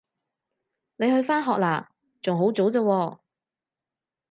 [0.95, 1.85] 你去返學喇？
[2.23, 3.19] 仲好早咋喎